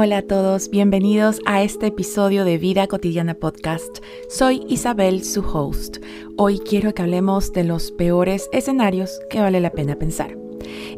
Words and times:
Hola 0.00 0.18
a 0.18 0.22
todos, 0.22 0.70
bienvenidos 0.70 1.40
a 1.44 1.64
este 1.64 1.88
episodio 1.88 2.44
de 2.44 2.56
Vida 2.56 2.86
Cotidiana 2.86 3.34
Podcast. 3.34 3.98
Soy 4.28 4.64
Isabel, 4.68 5.24
su 5.24 5.40
host. 5.40 5.96
Hoy 6.36 6.60
quiero 6.60 6.94
que 6.94 7.02
hablemos 7.02 7.52
de 7.52 7.64
los 7.64 7.90
peores 7.90 8.48
escenarios 8.52 9.18
que 9.28 9.40
vale 9.40 9.58
la 9.58 9.72
pena 9.72 9.96
pensar. 9.96 10.38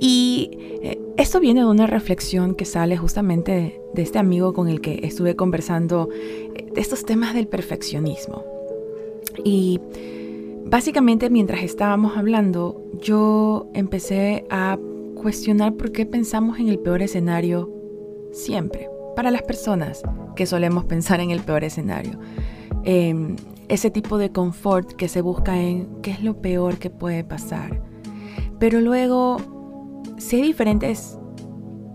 Y 0.00 0.48
eh, 0.80 0.98
esto 1.18 1.40
viene 1.40 1.60
de 1.60 1.66
una 1.66 1.86
reflexión 1.86 2.54
que 2.54 2.64
sale 2.64 2.96
justamente 2.96 3.78
de, 3.92 4.02
este 4.02 4.18
amigo 4.18 4.54
con 4.54 4.66
el 4.66 4.80
que 4.80 5.00
estuve 5.02 5.36
conversando 5.36 6.08
eh, 6.54 6.66
de 6.72 6.80
estos 6.80 7.04
temas 7.04 7.34
del 7.34 7.48
perfeccionismo. 7.48 8.46
Y 9.44 9.78
básicamente 10.64 11.28
mientras 11.28 11.62
estábamos 11.62 12.16
hablando, 12.16 12.82
yo 13.02 13.68
empecé 13.74 14.46
a 14.48 14.78
cuestionar 15.16 15.74
por 15.74 15.92
qué 15.92 16.06
pensamos 16.06 16.58
en 16.60 16.70
el 16.70 16.78
peor 16.78 17.02
escenario 17.02 17.75
siempre, 18.36 18.88
para 19.14 19.30
las 19.30 19.42
personas 19.42 20.02
que 20.34 20.46
solemos 20.46 20.84
pensar 20.84 21.20
en 21.20 21.30
el 21.30 21.40
peor 21.40 21.64
escenario. 21.64 22.18
Em, 22.84 23.36
ese 23.68 23.90
tipo 23.90 24.18
de 24.18 24.30
confort 24.30 24.92
que 24.92 25.08
se 25.08 25.22
busca 25.22 25.60
en 25.60 25.88
qué 26.02 26.12
es 26.12 26.22
lo 26.22 26.40
peor 26.40 26.78
que 26.78 26.90
puede 26.90 27.24
pasar. 27.24 27.82
Pero 28.60 28.80
luego, 28.80 29.38
si 30.18 30.36
hay 30.36 30.42
diferentes, 30.42 31.18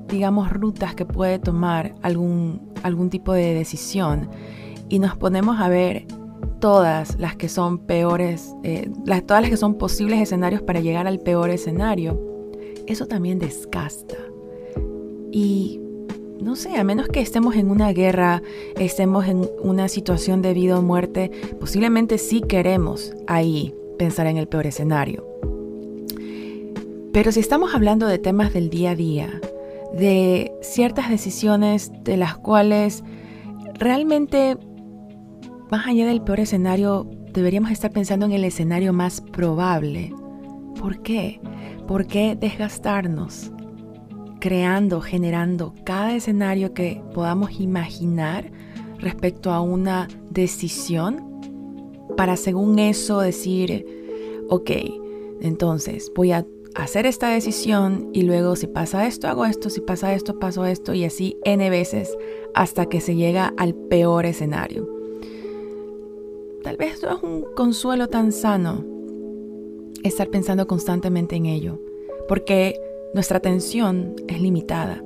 digamos, 0.09 0.51
rutas 0.51 0.95
que 0.95 1.05
puede 1.05 1.39
tomar 1.39 1.95
algún, 2.01 2.73
algún 2.83 3.09
tipo 3.09 3.31
de 3.33 3.53
decisión 3.53 4.29
y 4.89 4.99
nos 4.99 5.15
ponemos 5.15 5.61
a 5.61 5.69
ver 5.69 6.07
todas 6.59 7.17
las 7.19 7.35
que 7.35 7.47
son 7.47 7.79
peores, 7.79 8.53
eh, 8.63 8.91
las, 9.05 9.25
todas 9.25 9.41
las 9.43 9.49
que 9.49 9.57
son 9.57 9.75
posibles 9.75 10.19
escenarios 10.19 10.61
para 10.61 10.81
llegar 10.81 11.07
al 11.07 11.19
peor 11.19 11.49
escenario, 11.49 12.19
eso 12.87 13.05
también 13.07 13.39
desgasta. 13.39 14.15
Y 15.31 15.79
no 16.41 16.55
sé, 16.55 16.75
a 16.75 16.83
menos 16.83 17.07
que 17.07 17.21
estemos 17.21 17.55
en 17.55 17.69
una 17.69 17.93
guerra, 17.93 18.41
estemos 18.77 19.27
en 19.27 19.47
una 19.61 19.87
situación 19.87 20.41
de 20.41 20.53
vida 20.53 20.77
o 20.77 20.81
muerte, 20.81 21.31
posiblemente 21.59 22.17
sí 22.17 22.41
queremos 22.41 23.13
ahí 23.27 23.73
pensar 23.97 24.27
en 24.27 24.37
el 24.37 24.47
peor 24.47 24.65
escenario. 24.67 25.25
Pero 27.13 27.31
si 27.31 27.39
estamos 27.39 27.75
hablando 27.75 28.07
de 28.07 28.17
temas 28.17 28.53
del 28.53 28.69
día 28.69 28.91
a 28.91 28.95
día, 28.95 29.41
de 29.93 30.51
ciertas 30.61 31.09
decisiones 31.09 31.91
de 32.03 32.17
las 32.17 32.37
cuales 32.37 33.03
realmente, 33.75 34.57
más 35.69 35.85
allá 35.87 36.07
del 36.07 36.21
peor 36.21 36.39
escenario, 36.39 37.09
deberíamos 37.33 37.71
estar 37.71 37.91
pensando 37.91 38.25
en 38.25 38.31
el 38.31 38.45
escenario 38.45 38.93
más 38.93 39.21
probable. 39.21 40.13
¿Por 40.79 41.01
qué? 41.01 41.39
¿Por 41.87 42.07
qué 42.07 42.35
desgastarnos? 42.35 43.51
Creando, 44.41 44.99
generando 44.99 45.73
cada 45.85 46.13
escenario 46.13 46.73
que 46.73 47.01
podamos 47.13 47.61
imaginar 47.61 48.51
respecto 48.97 49.51
a 49.51 49.61
una 49.61 50.09
decisión 50.29 51.31
para 52.17 52.35
según 52.35 52.79
eso 52.79 53.21
decir, 53.21 53.85
ok, 54.49 54.71
entonces 55.41 56.11
voy 56.15 56.33
a 56.33 56.45
hacer 56.75 57.05
esta 57.05 57.29
decisión 57.29 58.09
y 58.13 58.23
luego 58.23 58.55
si 58.55 58.67
pasa 58.67 59.07
esto, 59.07 59.27
hago 59.27 59.45
esto, 59.45 59.69
si 59.69 59.79
pasa 59.79 60.13
esto, 60.13 60.39
paso 60.39 60.65
esto 60.65 60.93
y 60.93 61.05
así 61.05 61.37
n 61.45 61.69
veces 61.69 62.17
hasta 62.53 62.87
que 62.87 62.99
se 62.99 63.15
llega 63.15 63.53
al 63.57 63.75
peor 63.75 64.25
escenario. 64.25 64.89
Tal 66.63 66.77
vez 66.77 67.01
no 67.03 67.15
es 67.15 67.23
un 67.23 67.45
consuelo 67.55 68.07
tan 68.07 68.31
sano 68.31 68.83
estar 70.03 70.29
pensando 70.29 70.65
constantemente 70.67 71.35
en 71.35 71.45
ello, 71.45 71.79
porque 72.27 72.75
nuestra 73.13 73.37
atención 73.37 74.15
es 74.27 74.41
limitada 74.41 75.03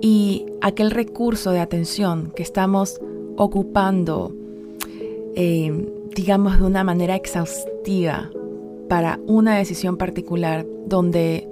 y 0.00 0.46
aquel 0.60 0.90
recurso 0.90 1.50
de 1.50 1.60
atención 1.60 2.32
que 2.34 2.42
estamos 2.42 3.00
ocupando, 3.36 4.34
eh, 5.34 5.86
digamos, 6.14 6.58
de 6.58 6.64
una 6.64 6.84
manera 6.84 7.14
exhaustiva 7.14 8.30
para 8.88 9.18
una 9.26 9.56
decisión 9.56 9.96
particular, 9.96 10.66
donde 10.86 11.48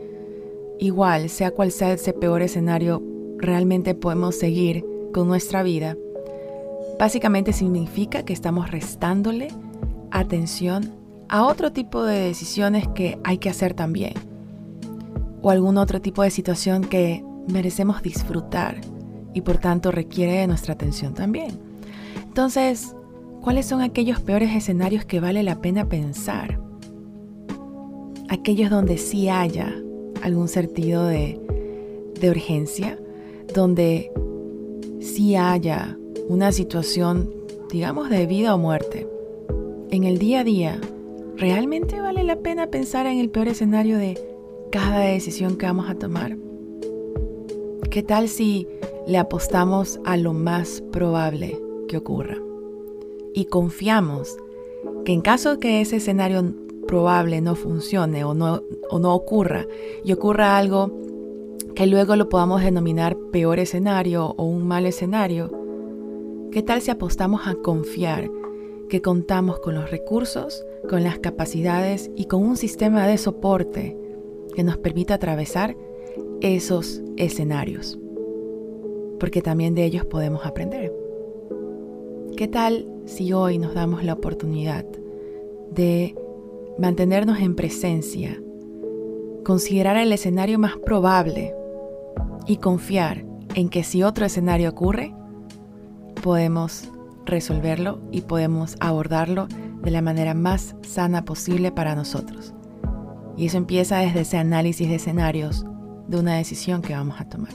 igual, 0.79 1.29
sea 1.29 1.51
cual 1.51 1.73
sea 1.73 1.93
ese 1.93 2.13
peor 2.13 2.43
escenario, 2.43 3.03
realmente 3.39 3.95
podemos 3.95 4.37
seguir 4.37 4.85
con 5.13 5.29
nuestra 5.29 5.63
vida, 5.63 5.97
básicamente 6.99 7.53
significa 7.53 8.25
que 8.25 8.33
estamos 8.33 8.71
restándole 8.71 9.49
atención 10.11 10.93
a 11.29 11.45
otro 11.47 11.73
tipo 11.73 12.05
de 12.05 12.21
decisiones 12.21 12.87
que 12.89 13.19
hay 13.25 13.39
que 13.39 13.49
hacer 13.49 13.75
también 13.75 14.34
o 15.45 15.51
algún 15.51 15.77
otro 15.77 16.01
tipo 16.01 16.23
de 16.23 16.31
situación 16.31 16.85
que 16.85 17.23
merecemos 17.47 18.03
disfrutar 18.03 18.81
y 19.35 19.43
por 19.43 19.59
tanto 19.59 19.93
requiere 19.93 20.33
de 20.33 20.47
nuestra 20.47 20.73
atención 20.73 21.13
también. 21.13 21.59
Entonces, 22.23 22.97
¿cuáles 23.43 23.67
son 23.67 23.83
aquellos 23.83 24.21
peores 24.21 24.57
escenarios 24.57 25.05
que 25.05 25.21
vale 25.21 25.43
la 25.43 25.61
pena 25.61 25.87
pensar? 25.87 26.59
Aquellos 28.31 28.71
donde 28.71 28.97
sí 28.97 29.29
haya 29.29 29.71
algún 30.23 30.49
sentido 30.49 31.05
de, 31.07 31.39
urgencia, 32.23 32.99
donde 33.55 34.11
sí 34.99 35.37
haya 35.37 35.99
una 36.27 36.53
situación, 36.53 37.31
digamos, 37.71 38.09
de 38.09 38.25
vida 38.25 38.55
o 38.55 38.59
muerte. 38.59 39.07
En 39.91 40.05
el 40.05 40.17
día 40.17 40.41
a 40.41 40.45
día, 40.45 40.81
¿realmente 41.37 42.01
vale 42.01 42.25
la 42.25 42.37
pena 42.37 42.69
pensar 42.69 43.05
en 43.05 43.19
el 43.19 43.29
peor 43.29 43.49
escenario 43.49 43.99
de 43.99 44.34
cada 44.75 45.03
decisión 45.03 45.57
que 45.57 45.67
vamos 45.67 45.89
a 45.89 45.95
tomar? 45.95 46.37
¿Qué 47.93 48.03
tal 48.03 48.29
si 48.29 48.67
le 49.07 49.19
apostamos 49.19 50.01
a 50.05 50.17
lo 50.17 50.33
más 50.33 50.83
probable 50.91 51.57
que 51.87 51.97
ocurra? 51.97 52.39
Y 53.35 53.45
confiamos 53.45 54.37
que 55.05 55.13
en 55.13 55.21
caso 55.21 55.61
que 55.61 55.81
ese 55.81 55.99
escenario 55.99 56.43
probable 56.89 57.41
no 57.41 57.55
funcione 57.55 58.25
o 58.25 58.35
no, 58.35 58.65
o 58.91 58.99
no 58.99 59.15
ocurra 59.15 59.65
y 60.03 60.13
ocurra 60.13 60.59
algo 60.59 60.91
que 61.77 61.87
luego 61.87 62.17
lo 62.17 62.29
podamos 62.29 62.61
denominar 62.61 63.17
peor 63.31 63.61
escenario 63.61 64.35
o 64.37 64.43
un 64.43 64.67
mal 64.67 64.87
escenario, 64.87 65.53
¿qué 66.51 66.65
tal 66.65 66.83
si 66.83 66.91
apostamos 66.91 67.47
a 67.47 67.55
confiar 67.55 68.29
que 68.89 69.01
contamos 69.01 69.61
con 69.61 69.77
los 69.77 69.89
recursos, 69.93 70.67
con 70.91 71.05
las 71.05 71.21
capacidades 71.21 72.11
y 72.17 72.25
con 72.25 72.43
un 72.43 72.57
sistema 72.57 73.07
de 73.07 73.19
soporte 73.19 74.04
que 74.55 74.65
nos 74.65 74.79
permita 74.79 75.15
atravesar 75.15 75.77
esos 76.41 77.03
escenarios, 77.17 77.99
porque 79.19 79.43
también 79.43 79.75
de 79.75 79.85
ellos 79.85 80.05
podemos 80.05 80.47
aprender. 80.47 80.93
¿Qué 82.37 82.49
tal 82.49 82.87
si 83.07 83.33
hoy 83.33 83.59
nos 83.59 83.75
damos 83.75 84.05
la 84.05 84.15
oportunidad 84.15 84.85
de 85.71 86.15
mantenernos 86.79 87.39
en 87.41 87.55
presencia, 87.55 88.41
considerar 89.45 89.97
el 89.97 90.13
escenario 90.13 90.59
más 90.59 90.77
probable 90.79 91.55
y 92.47 92.57
confiar 92.57 93.25
en 93.55 93.69
que 93.69 93.85
si 93.85 94.03
otro 94.03 94.27
escenario 94.27 94.71
ocurre, 94.71 95.15
podemos 96.23 96.91
resolverlo 97.25 98.01
y 98.11 98.23
podemos 98.23 98.77
abordarlo 98.81 99.47
de 99.83 99.91
la 99.91 100.03
manera 100.03 100.35
más 100.35 100.75
sana 100.83 101.25
posible 101.25 101.71
para 101.71 101.95
nosotros? 101.95 102.54
Y 103.37 103.47
eso 103.47 103.57
empieza 103.57 103.99
desde 103.99 104.21
ese 104.21 104.39
análisis 104.39 104.89
de 104.89 104.97
escenarios 104.97 105.65
de 106.09 106.19
una 106.19 106.37
decisión 106.37 106.83
que 106.83 106.95
vamos 106.95 107.21
a 107.21 107.29
tomar. 107.29 107.53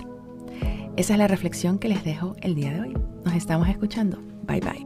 Esa 0.98 1.14
es 1.14 1.20
la 1.20 1.28
reflexión 1.28 1.80
que 1.80 1.88
les 1.88 2.04
dejo 2.04 2.36
el 2.42 2.56
día 2.56 2.74
de 2.74 2.82
hoy. 2.82 2.98
Nos 3.24 3.34
estamos 3.36 3.70
escuchando. 3.70 4.22
Bye 4.44 4.60
bye. 4.60 4.79